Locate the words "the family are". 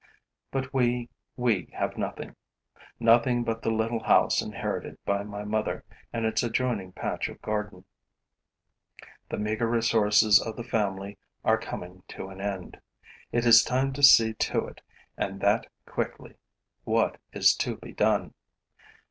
10.55-11.59